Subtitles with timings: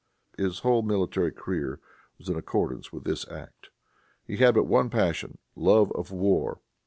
[0.35, 1.79] His whole military career
[2.17, 3.69] was in accordance with this act.
[4.25, 6.59] He had but one passion, love of war.